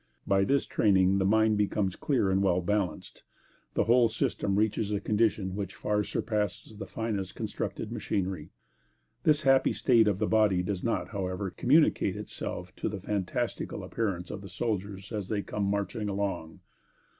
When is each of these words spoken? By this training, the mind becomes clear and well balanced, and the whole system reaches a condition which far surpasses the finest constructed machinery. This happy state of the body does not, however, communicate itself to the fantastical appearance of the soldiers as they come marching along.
By 0.25 0.45
this 0.45 0.65
training, 0.65 1.19
the 1.19 1.25
mind 1.25 1.59
becomes 1.59 1.95
clear 1.95 2.31
and 2.31 2.41
well 2.41 2.59
balanced, 2.59 3.17
and 3.19 3.75
the 3.75 3.83
whole 3.83 4.07
system 4.07 4.55
reaches 4.55 4.91
a 4.91 4.99
condition 4.99 5.55
which 5.55 5.75
far 5.75 6.03
surpasses 6.03 6.79
the 6.79 6.87
finest 6.87 7.35
constructed 7.35 7.91
machinery. 7.91 8.49
This 9.21 9.43
happy 9.43 9.73
state 9.73 10.07
of 10.07 10.17
the 10.17 10.25
body 10.25 10.63
does 10.63 10.83
not, 10.83 11.09
however, 11.09 11.51
communicate 11.51 12.15
itself 12.15 12.75
to 12.77 12.89
the 12.89 12.99
fantastical 12.99 13.83
appearance 13.83 14.31
of 14.31 14.41
the 14.41 14.49
soldiers 14.49 15.11
as 15.11 15.29
they 15.29 15.43
come 15.43 15.65
marching 15.65 16.09
along. 16.09 16.61